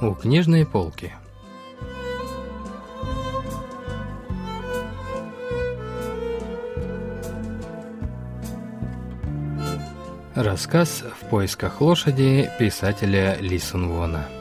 [0.00, 1.12] У книжной полки.
[10.36, 14.37] Рассказ «В поисках лошади» писателя Ли Сунвона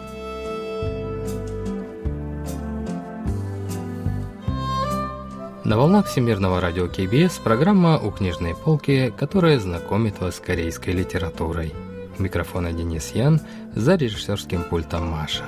[5.67, 11.73] На волнах Всемирного радио КБС программа «У книжной полки», которая знакомит вас с корейской литературой.
[12.17, 13.41] У микрофона Денис Ян,
[13.75, 15.43] за режиссерским пультом Маша.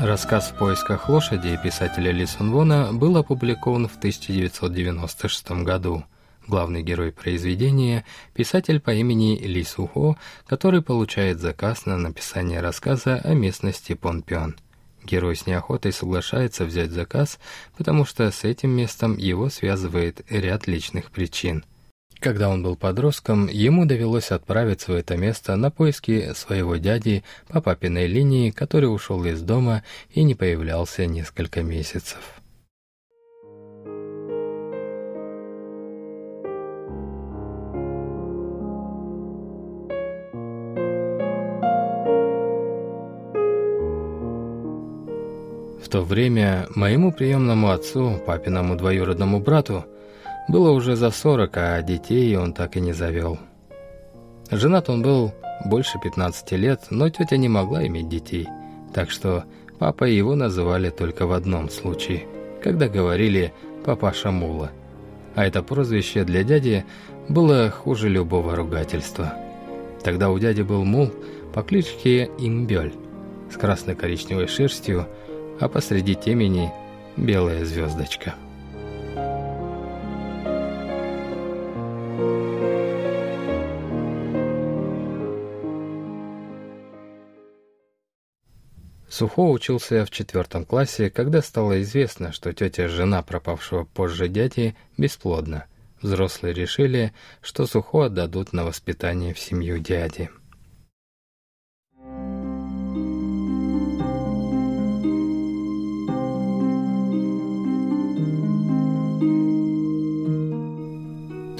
[0.00, 6.04] Рассказ «В поисках лошади» писателя Ли Сун Вона был опубликован в 1996 году.
[6.46, 13.34] Главный герой произведения– писатель по имени Ли Сухо, который получает заказ на написание рассказа о
[13.34, 14.56] местности Понпён.
[15.04, 17.38] Герой с неохотой соглашается взять заказ,
[17.76, 21.64] потому что с этим местом его связывает ряд личных причин–
[22.18, 27.60] когда он был подростком, ему довелось отправиться в это место на поиски своего дяди по
[27.60, 32.18] папиной линии, который ушел из дома и не появлялся несколько месяцев.
[45.86, 49.84] В то время моему приемному отцу, папиному двоюродному брату,
[50.48, 53.38] было уже за сорок, а детей он так и не завел.
[54.50, 55.32] Женат он был
[55.64, 58.48] больше 15 лет, но тетя не могла иметь детей,
[58.92, 59.44] так что
[59.78, 62.26] папа его называли только в одном случае,
[62.64, 64.72] когда говорили «папаша Мула».
[65.36, 66.84] А это прозвище для дяди
[67.28, 69.34] было хуже любого ругательства.
[70.02, 71.12] Тогда у дяди был мул
[71.54, 72.92] по кличке Имбель
[73.52, 75.06] с красно-коричневой шерстью,
[75.60, 76.72] а посреди темени
[77.16, 78.34] белая звездочка.
[89.08, 95.64] Сухо учился в четвертом классе, когда стало известно, что тетя жена пропавшего позже дяди бесплодна.
[96.02, 100.28] Взрослые решили, что Сухо отдадут на воспитание в семью дяди.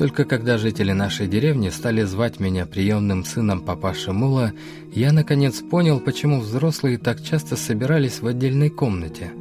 [0.06, 4.52] Только когда жители нашей деревни стали звать меня приемным сыном папаши Мула,
[4.94, 9.32] я наконец понял, почему взрослые так часто собирались в отдельной комнате.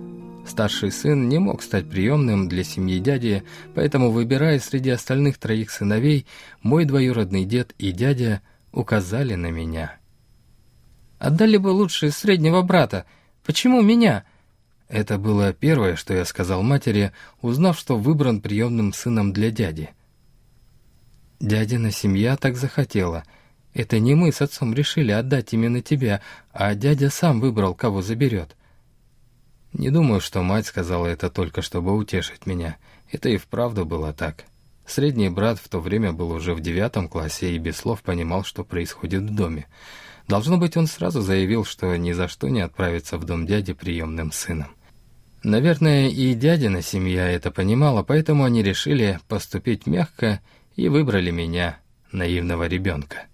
[0.48, 3.44] Старший сын не мог стать приемным для семьи дяди,
[3.76, 6.26] поэтому, выбирая среди остальных троих сыновей,
[6.64, 9.98] мой двоюродный дед и дядя указали на меня.
[11.20, 13.06] «Отдали бы лучше среднего брата.
[13.46, 14.26] Почему меня?»
[14.90, 17.12] Это было первое, что я сказал матери,
[17.44, 19.92] узнав, что выбран приемным сыном для дяди.
[21.40, 23.24] Дядина семья так захотела.
[23.74, 26.22] Это не мы с отцом решили отдать именно тебя,
[26.54, 28.56] а дядя сам выбрал, кого заберет.
[29.74, 32.78] Не думаю, что мать сказала это только, чтобы утешить меня.
[33.12, 34.46] Это и вправду было так.
[34.86, 38.64] Средний брат в то время был уже в девятом классе и без слов понимал, что
[38.64, 39.68] происходит в доме.
[40.28, 44.32] Должно быть, он сразу заявил, что ни за что не отправится в дом дяди приемным
[44.32, 44.70] сыном.
[45.44, 50.40] Наверное, и дядина семья это понимала, поэтому они решили поступить мягко
[50.76, 51.80] и выбрали меня,
[52.12, 53.28] наивного ребенка.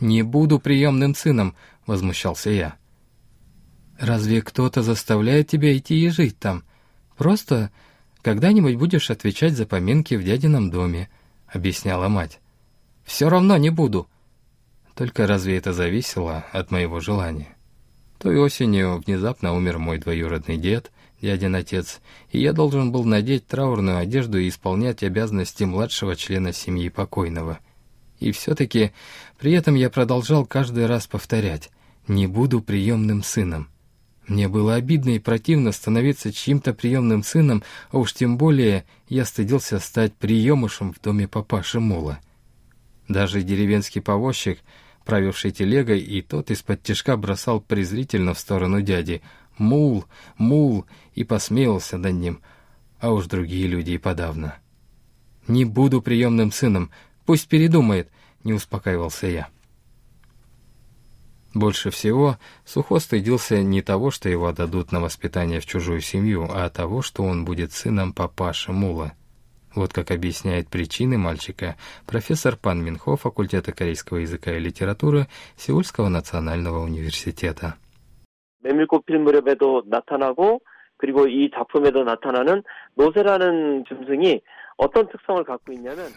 [0.00, 1.54] «Не буду приемным сыном»,—
[1.86, 2.76] возмущался я.
[3.98, 6.64] «Разве кто-то заставляет тебя идти и жить там?
[7.16, 7.70] Просто
[8.22, 11.08] когда-нибудь будешь отвечать за поминки в дядином доме»,—
[11.46, 12.40] объясняла мать.
[13.04, 14.08] «Все равно не буду».
[14.94, 17.56] Только разве это зависело от моего желания?
[18.18, 20.91] Той осенью внезапно умер мой двоюродный дед,
[21.22, 22.00] дядин отец,
[22.30, 27.60] и я должен был надеть траурную одежду и исполнять обязанности младшего члена семьи покойного.
[28.18, 28.92] И все-таки
[29.38, 31.70] при этом я продолжал каждый раз повторять
[32.08, 33.68] «не буду приемным сыном».
[34.26, 39.78] Мне было обидно и противно становиться чьим-то приемным сыном, а уж тем более я стыдился
[39.80, 42.20] стать приемышем в доме папаши Мула.
[43.08, 44.60] Даже деревенский повозчик,
[45.04, 49.22] правивший телегой, и тот из-под тяжка бросал презрительно в сторону дяди—
[49.62, 50.04] мул,
[50.36, 52.42] мул, и посмеялся над ним,
[53.00, 54.56] а уж другие люди и подавно.
[55.48, 56.90] «Не буду приемным сыном,
[57.24, 58.10] пусть передумает»,—
[58.44, 59.48] не успокаивался я.
[61.54, 66.68] Больше всего Сухо стыдился не того, что его отдадут на воспитание в чужую семью, а
[66.70, 69.12] того, что он будет сыном папаши Мула.
[69.74, 71.76] Вот как объясняет причины мальчика
[72.06, 77.76] профессор Пан Минхо факультета корейского языка и литературы Сеульского национального университета.
[78.62, 80.60] 메밀꽃 무렵에도 나타나고
[80.96, 82.62] 그리고 이 작품에도 나타나는
[82.94, 84.40] 노새라는 짐승이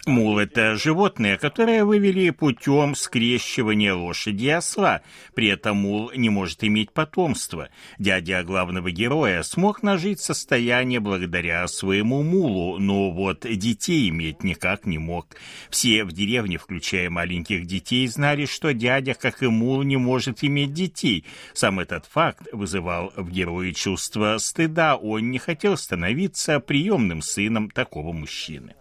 [0.07, 5.01] Мул– это животное, которое вывели путем скрещивания лошади и осла.
[5.35, 7.69] При этом мул не может иметь потомства.
[7.99, 14.97] Дядя главного героя смог нажить состояние благодаря своему мулу, но вот детей иметь никак не
[14.97, 15.27] мог.
[15.69, 20.73] Все в деревне, включая маленьких детей, знали, что дядя, как и мул, не может иметь
[20.73, 21.23] детей.
[21.53, 24.95] Сам этот факт вызывал в герое чувство стыда.
[24.95, 28.54] Он не хотел становиться приемным сыном такого мужчины.
[28.54, 28.74] мужчины.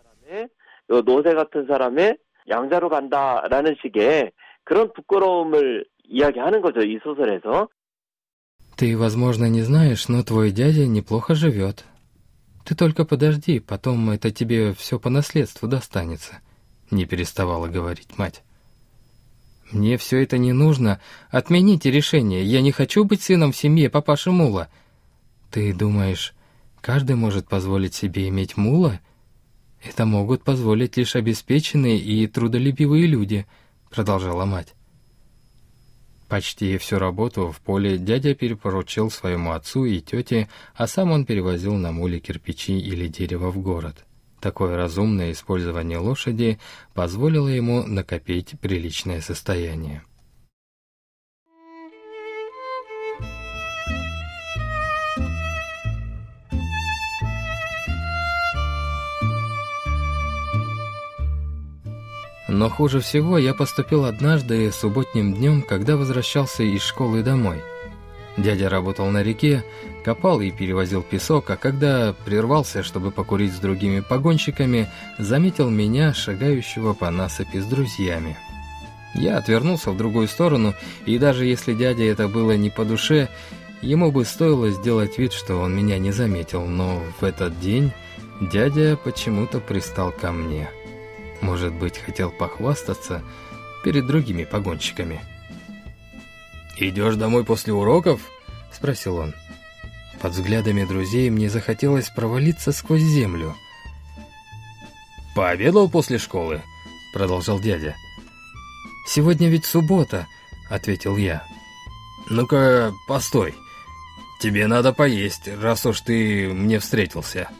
[0.92, 2.18] 요 노새 같은 사람의
[2.48, 4.32] 양자로 간다라는 식의
[4.64, 7.68] 그런 부끄러움을 이야기하는 거죠, 이 소설에서.
[8.78, 11.84] Ты, возможно, не знаешь, но твой дядя неплохо живет.
[12.66, 16.40] Ты только подожди, потом это тебе все по наследству достанется,
[16.90, 18.44] не переставала говорить мать.
[19.72, 21.00] Мне все это не нужно.
[21.30, 22.44] Отмените решение.
[22.44, 24.70] Я не хочу быть сыном в семье папаши Мула.
[25.52, 26.34] Ты думаешь,
[26.82, 29.10] каждый может позволить себе иметь Мула? —
[29.85, 33.47] «Это могут позволить лишь обеспеченные и трудолюбивые люди»,—
[33.91, 34.75] продолжала мать.
[36.29, 41.75] Почти всю работу в поле дядя перепоручил своему отцу и тете, а сам он перевозил
[41.75, 44.05] на муле кирпичи или дерево в город.
[44.41, 46.59] Такое разумное использование лошади
[46.93, 50.03] позволило ему накопить приличное состояние.
[62.55, 67.61] Но хуже всего я поступил однажды субботним днем, когда возвращался из школы домой.
[68.37, 69.65] Дядя работал на реке,
[70.05, 76.95] копал и перевозил песок, а когда прервался, чтобы покурить с другими погонщиками, заметил меня, шагающего
[76.95, 78.37] по насыпи с друзьями.
[79.15, 80.75] Я отвернулся в другую сторону,
[81.07, 83.29] и даже если дядя это было не по душе,
[83.83, 87.91] ему бы стоило сделать вид, что он меня не заметил, но в этот день
[88.41, 90.69] дядя почему-то пристал ко мне.
[91.45, 93.23] Может быть, хотел похвастаться
[93.85, 95.21] перед другими погонщиками.
[96.79, 98.23] «Идешь домой после уроков?»—
[98.73, 99.35] спросил он.
[100.23, 103.55] Под взглядами друзей мне захотелось провалиться сквозь землю.
[105.37, 106.63] «Пообедал после школы?»—
[107.13, 107.95] продолжал дядя.
[109.07, 110.27] «Сегодня ведь суббота»,—
[110.71, 111.47] ответил я.
[112.31, 113.55] «Ну-ка, постой.
[114.41, 117.51] Тебе надо поесть, раз уж ты мне встретился».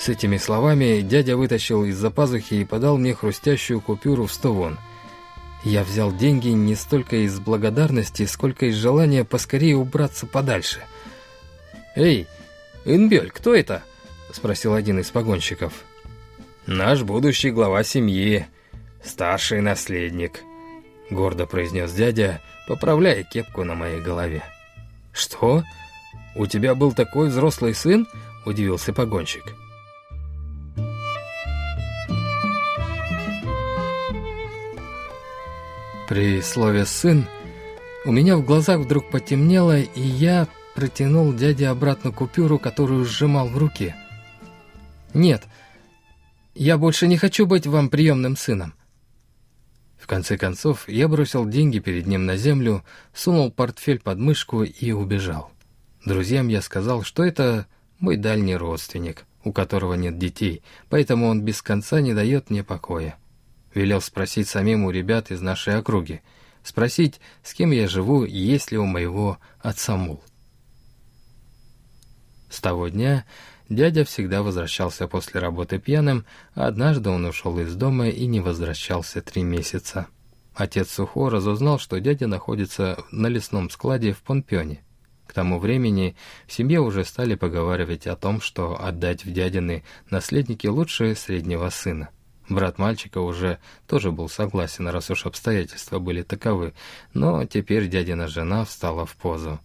[0.00, 4.78] С этими словами дядя вытащил из-за пазухи и подал мне хрустящую купюру в сто вон.
[5.62, 10.80] Я взял деньги не столько из благодарности, сколько из желания поскорее убраться подальше.
[11.94, 12.26] «Эй,
[12.86, 13.82] Инбель, кто это?»—
[14.32, 15.74] спросил один из погонщиков.
[16.64, 18.46] «Наш будущий глава семьи,
[19.04, 20.40] старший наследник»,—
[21.10, 24.42] гордо произнес дядя, поправляя кепку на моей голове.
[25.12, 25.62] «Что?
[26.34, 28.06] У тебя был такой взрослый сын?»—
[28.46, 29.44] удивился погонщик.
[36.10, 37.24] При слове «сын»
[38.04, 43.56] у меня в глазах вдруг потемнело, и я протянул дяде обратно купюру, которую сжимал в
[43.56, 43.94] руке.
[45.14, 45.44] «Нет,
[46.56, 48.74] я больше не хочу быть вам приемным сыном».
[50.00, 52.82] В конце концов, я бросил деньги перед ним на землю,
[53.14, 55.52] сунул портфель под мышку и убежал.
[56.04, 57.68] Друзьям я сказал, что это
[58.00, 63.16] мой дальний родственник, у которого нет детей, поэтому он без конца не дает мне покоя.
[63.74, 66.22] Велел спросить самим у ребят из нашей округи.
[66.62, 70.22] Спросить, с кем я живу и есть ли у моего отца мул.
[72.50, 73.24] С того дня
[73.68, 79.22] дядя всегда возвращался после работы пьяным, а однажды он ушел из дома и не возвращался
[79.22, 80.08] три месяца.
[80.54, 84.82] Отец Сухо разузнал, что дядя находится на лесном складе в Понпёне.
[85.26, 86.16] К тому времени
[86.48, 92.10] в семье уже стали поговаривать о том, что отдать в дядины наследники лучше среднего сына.
[92.50, 96.74] Брат мальчика уже тоже был согласен, раз уж обстоятельства были таковы,
[97.14, 99.60] но теперь дядина жена встала в позу.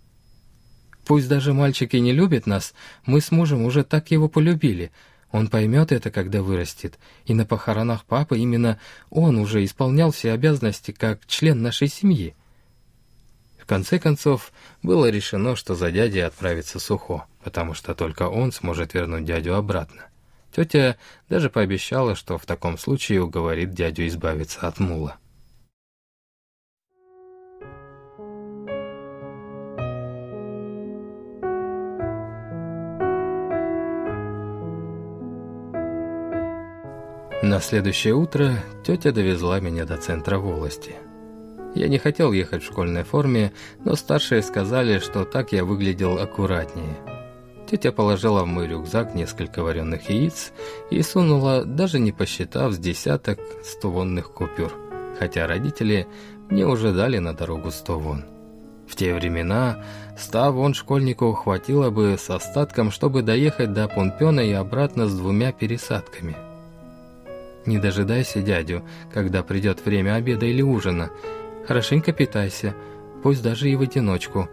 [1.04, 2.76] «Пусть даже мальчик и не любит нас,
[3.08, 4.92] мы с мужем уже так его полюбили.
[5.32, 10.92] Он поймет это, когда вырастет, и на похоронах папы именно он уже исполнял все обязанности
[10.92, 12.36] как член нашей семьи».
[13.58, 18.94] В конце концов, было решено, что за дядей отправится Сухо, потому что только он сможет
[18.94, 20.06] вернуть дядю обратно.
[20.56, 20.96] Тетя
[21.28, 25.18] даже пообещала, что в таком случае уговорит дядю избавиться от мула.
[37.44, 38.54] На следующее утро
[38.86, 40.96] тетя довезла меня до центра волости.
[41.76, 43.52] Я не хотел ехать в школьной форме,
[43.84, 47.15] но старшие сказали, что так я выглядел аккуратнее.
[47.68, 50.52] Тетя положила в мой рюкзак несколько вареных яиц
[50.92, 54.72] и сунула, даже не посчитав, с десяток стовонных купюр,
[55.20, 56.08] хотя родители
[56.50, 58.26] мне уже дали на дорогу сто вон.
[58.88, 59.84] В те времена
[60.16, 65.52] ста вон школьнику хватило бы с остатком, чтобы доехать до Пунпена и обратно с двумя
[65.52, 66.36] пересадками.
[67.66, 71.10] Не дожидайся дядю, когда придет время обеда или ужина,
[71.68, 72.76] Хорошенько питайся,
[73.24, 74.48] пусть даже и в одиночку.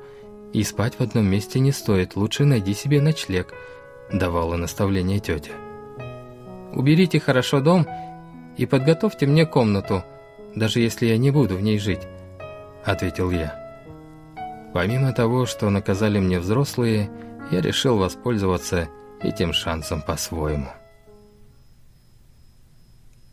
[0.52, 3.54] И спать в одном месте не стоит, лучше найди себе ночлег»,—
[4.12, 5.52] давала наставление тетя.
[6.72, 7.86] «Уберите хорошо дом
[8.56, 10.04] и подготовьте мне комнату,
[10.54, 12.06] даже если я не буду в ней жить»,—
[12.84, 13.62] ответил я.
[14.74, 17.10] Помимо того, что наказали мне взрослые,
[17.50, 18.88] я решил воспользоваться
[19.20, 20.68] этим шансом по-своему.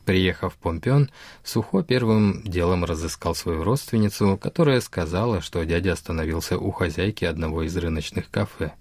[0.10, 1.12] Приехав в Помпен,
[1.44, 7.78] Сухо первым делом разыскал свою родственницу, которая сказала, что дядя остановился у хозяйки одного из
[7.78, 8.74] рыночных кафе.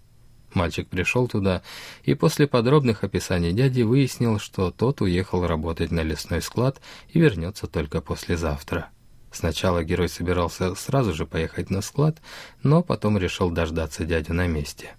[0.54, 1.60] Мальчик пришел туда
[2.02, 6.80] и после подробных описаний дяди выяснил, что тот уехал работать на лесной склад
[7.10, 8.88] и вернется только послезавтра.
[9.30, 12.22] Сначала герой собирался сразу же поехать на склад,
[12.62, 14.94] но потом решил дождаться дядю на месте.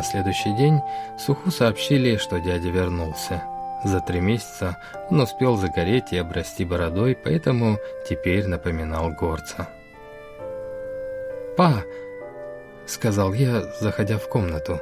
[0.00, 0.80] На следующий день
[1.18, 3.42] Суху сообщили, что дядя вернулся.
[3.84, 4.78] За три месяца
[5.10, 7.76] он успел загореть и обрасти бородой, поэтому
[8.08, 9.68] теперь напоминал горца.
[11.54, 11.82] «Па!»—
[12.86, 14.80] сказал я, заходя в комнату.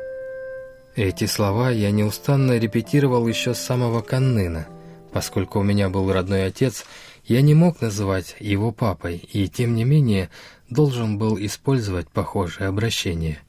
[0.94, 4.68] Эти слова я неустанно репетировал еще с самого Каннына.
[5.12, 6.84] Поскольку у меня был родной отец,
[7.24, 10.30] я не мог называть его папой, и тем не менее
[10.70, 13.40] должен был использовать похожее обращение.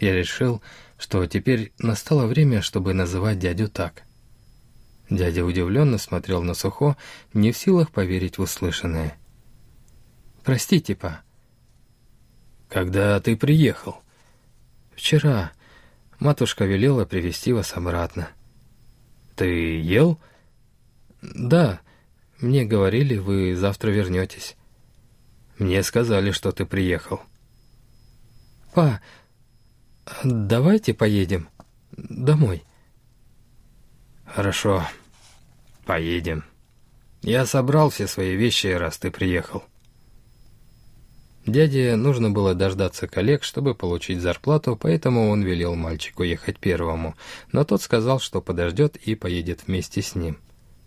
[0.00, 0.60] Я решил,
[1.02, 4.04] что теперь настало время, чтобы называть дядю так.
[5.10, 6.96] Дядя удивленно смотрел на Сухо,
[7.34, 9.18] не в силах поверить в услышанное.
[10.44, 11.22] «Простите, па».
[12.68, 13.96] «Когда ты приехал?»
[14.94, 15.50] «Вчера.
[16.20, 18.28] Матушка велела привести вас обратно».
[19.34, 20.20] «Ты ел?»
[21.20, 21.80] «Да.
[22.38, 24.54] Мне говорили, вы завтра вернетесь».
[25.58, 27.20] «Мне сказали, что ты приехал».
[28.72, 29.00] «Па,
[30.24, 31.48] «Давайте поедем
[31.92, 32.64] домой».
[34.26, 34.82] «Хорошо,
[35.84, 36.44] поедем.
[37.22, 39.64] Я собрал все свои вещи, раз ты приехал».
[41.44, 47.16] Дяде нужно было дождаться коллег, чтобы получить зарплату, поэтому он велел мальчику ехать первому,
[47.50, 50.38] но тот сказал, что подождет и поедет вместе с ним.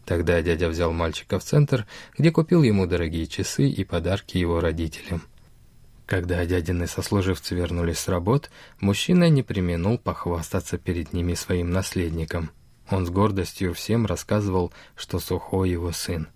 [0.06, 1.86] Тогда дядя взял мальчика в центр,
[2.18, 5.24] где купил ему дорогие часы и подарки его родителям.
[6.06, 12.52] Когда дядины сослуживцы вернулись с работ, мужчина не применул похвастаться перед ними своим наследником.
[12.90, 16.28] Он с гордостью всем рассказывал, что Сухой его сын.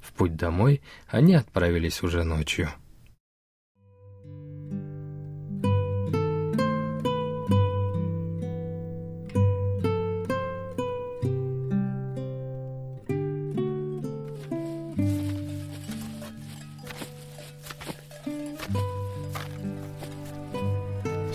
[0.00, 2.70] В путь домой они отправились уже ночью.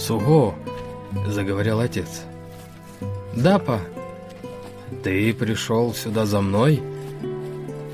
[0.03, 0.53] «Суго!»—
[1.27, 2.23] заговорил отец.
[3.33, 3.79] «Да, па».
[5.01, 6.83] «Ты пришел сюда за мной?»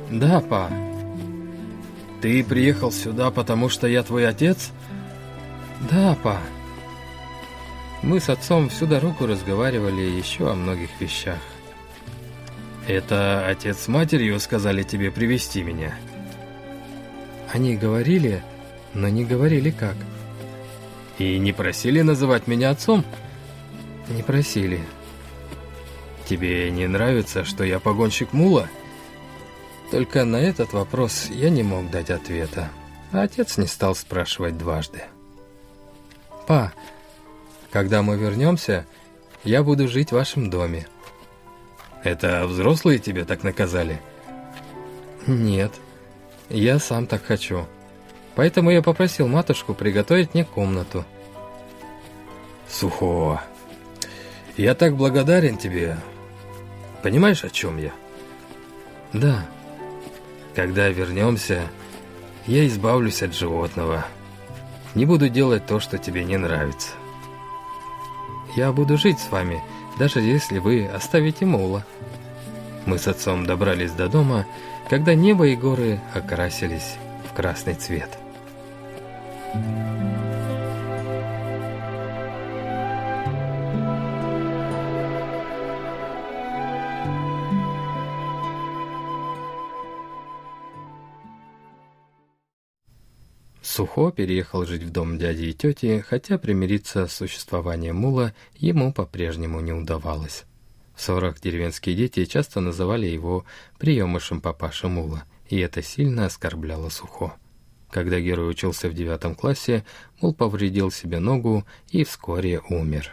[0.09, 0.71] «Да, па».
[2.19, 4.71] «Ты приехал сюда, потому что я твой отец?»
[5.91, 6.39] «Да, па».
[8.01, 11.39] Мы с отцом всю дорогу разговаривали еще о многих вещах.
[12.87, 15.93] «Это отец с матерью сказали тебе привести меня?»
[17.53, 18.41] Они говорили,
[18.95, 19.95] но не говорили как.
[21.19, 23.03] И не просили называть меня отцом?
[24.07, 24.79] Не просили.
[26.27, 28.69] Тебе не нравится, что я погонщик мула?
[29.91, 32.69] Только на этот вопрос я не мог дать ответа.
[33.11, 35.03] А отец не стал спрашивать дважды.
[36.47, 36.71] «Па,
[37.71, 38.85] когда мы вернемся,
[39.43, 40.87] я буду жить в вашем доме».
[42.03, 43.99] «Это взрослые тебя так наказали?»
[45.27, 45.73] «Нет,
[46.49, 47.67] я сам так хочу».
[48.39, 51.03] Поэтому я попросил матушку приготовить мне комнату.
[52.69, 53.41] Сухо,
[54.55, 55.97] я так благодарен тебе.
[57.03, 57.91] Понимаешь, о чем я?
[59.11, 59.45] Да.
[60.55, 61.63] Когда вернемся,
[62.47, 64.05] я избавлюсь от животного.
[64.95, 66.91] Не буду делать то, что тебе не нравится.
[68.55, 69.61] Я буду жить с вами,
[69.99, 71.85] даже если вы оставите Мула.
[72.85, 74.45] Мы с отцом добрались до дома,
[74.89, 76.95] когда небо и горы окрасились
[77.29, 78.17] в красный цвет.
[93.79, 99.61] Сухо переехал жить в дом дяди и тети, хотя примириться с существованием мула ему по-прежнему
[99.61, 100.43] не удавалось.
[100.95, 103.45] В ссорах деревенские дети часто называли его
[103.77, 107.35] приемышем папаши мула, и это сильно оскорбляло Сухо.
[107.91, 109.83] Когда герой учился в девятом классе,
[110.21, 113.11] мул повредил себе ногу и вскоре умер.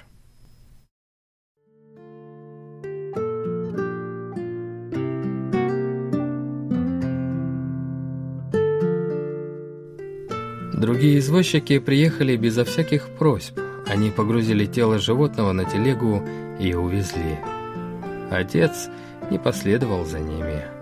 [10.74, 13.58] Другие извозчики приехали безо всяких просьб.
[13.86, 16.22] Они погрузили тело животного на телегу
[16.60, 17.38] и увезли.
[18.30, 18.88] Отец
[19.30, 20.75] не последовал за ними.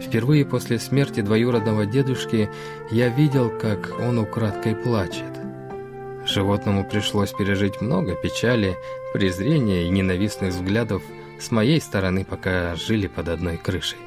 [0.00, 2.50] Впервые после смерти двоюродного дедушки
[2.90, 5.24] я видел, как он украдкой плачет.
[6.26, 8.76] Животному пришлось пережить много печали,
[9.12, 11.02] презрения и ненавистных взглядов
[11.38, 13.98] с моей стороны, пока жили под одной крышей.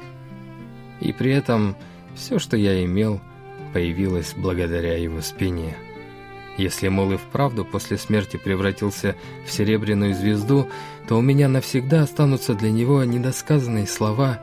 [1.00, 1.76] И при этом
[2.14, 3.20] все, что я имел–
[3.74, 5.76] появилась благодаря его спине.
[6.56, 10.68] Если Мол и вправду после смерти превратился в серебряную звезду,
[11.08, 14.40] то у меня навсегда останутся для него недосказанные слова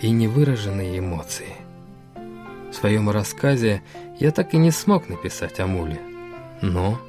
[0.00, 1.54] и невыраженные эмоции.
[2.70, 3.82] В своем рассказе
[4.18, 6.00] я так и не смог написать о Муле.
[6.60, 7.00] Но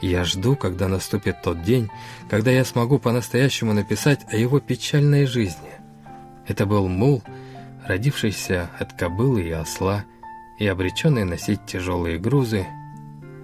[0.00, 1.90] я жду, когда наступит тот день,
[2.28, 5.70] когда я смогу по-настоящему написать о его печальной жизни.
[6.46, 7.22] Это был Мул,
[7.86, 10.04] родившийся от кобылы и осла,
[10.58, 12.66] и обреченный носить тяжелые грузы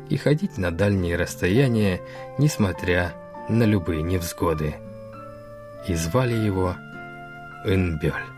[0.09, 2.01] и ходить на дальние расстояния,
[2.39, 3.13] несмотря
[3.49, 4.77] на любые невзгоды.
[5.89, 6.77] И звали его
[7.65, 8.36] Инбёль.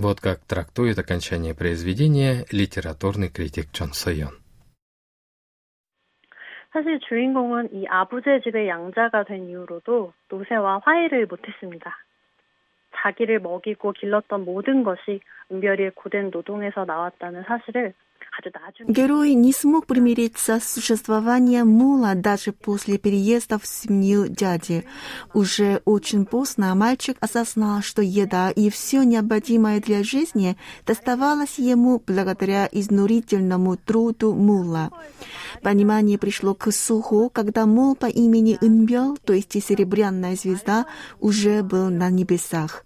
[0.00, 4.30] Вот как трактует окончание произведения литературный критик Чон Сойон.
[6.72, 11.96] 사실 주인공은 이 아부제 집의 양자가 된 이후로도 노새와 화해를 못했습니다.
[12.96, 15.20] 자기를 먹이고 길렀던 모든 것이
[15.50, 17.94] 은별이의 고된 노동에서 나왔다는 사실을
[18.87, 24.85] Герой не смог примириться с существованием Мула даже после переезда в семью дяди.
[25.33, 32.69] Уже очень поздно мальчик осознал, что еда и все необходимое для жизни доставалось ему благодаря
[32.71, 34.91] изнурительному труду Мула.
[35.61, 40.85] Понимание пришло к Суху, когда Мул по имени Инбел, то есть серебряная звезда,
[41.19, 42.85] уже был на небесах.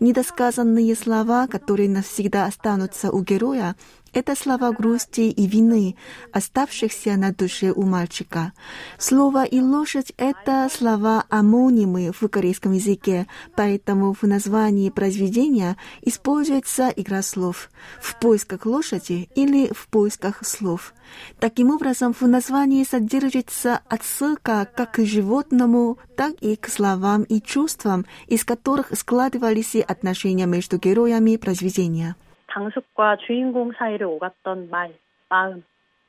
[0.00, 3.74] Недосказанные слова, которые навсегда останутся у героя,
[4.12, 5.96] это слова грусти и вины,
[6.32, 8.52] оставшихся на душе у мальчика.
[8.98, 17.22] Слово и лошадь— это слова амонимы в корейском языке, поэтому в названии произведения используется игра
[17.22, 20.94] слов «в поисках лошади» или «в поисках слов».
[21.38, 28.06] Таким образом, в названии содержится отсылка как к животному, так и к словам и чувствам,
[28.26, 32.16] из которых складывались отношения между героями произведения.
[32.47, 34.93] 당숙과 주인공 사이를 오갔던 말,
[35.29, 35.63] 마음,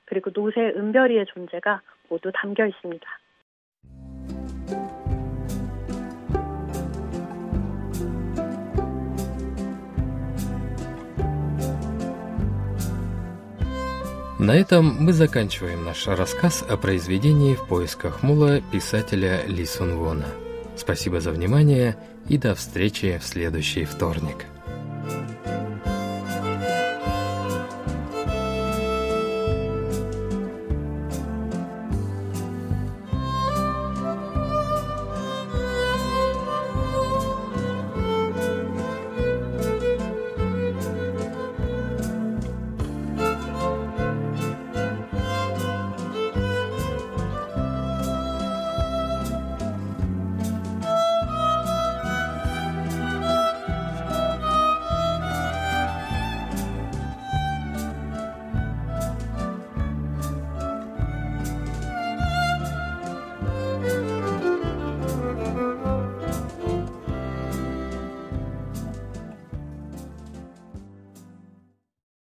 [0.04, 3.06] 그리고 노새 은별이의 존재가 모두 담겨 있습니다.
[14.44, 20.26] На этом мы заканчиваем наш рассказ о произведении «В поисках мула» писателя Ли Сун Вона.
[20.76, 21.96] Спасибо за внимание
[22.28, 24.44] и до встречи в следующий вторник.